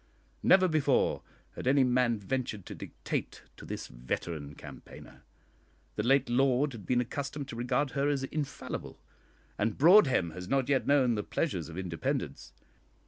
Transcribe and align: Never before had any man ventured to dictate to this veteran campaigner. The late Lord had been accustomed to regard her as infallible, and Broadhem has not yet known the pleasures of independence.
Never 0.41 0.67
before 0.67 1.21
had 1.55 1.67
any 1.67 1.83
man 1.83 2.17
ventured 2.17 2.65
to 2.65 2.73
dictate 2.73 3.43
to 3.55 3.65
this 3.67 3.85
veteran 3.85 4.55
campaigner. 4.55 5.21
The 5.95 6.01
late 6.01 6.27
Lord 6.27 6.71
had 6.71 6.87
been 6.87 7.01
accustomed 7.01 7.47
to 7.49 7.55
regard 7.55 7.91
her 7.91 8.09
as 8.09 8.23
infallible, 8.23 8.99
and 9.59 9.77
Broadhem 9.77 10.31
has 10.31 10.47
not 10.49 10.69
yet 10.69 10.87
known 10.87 11.13
the 11.13 11.21
pleasures 11.23 11.69
of 11.69 11.77
independence. 11.77 12.51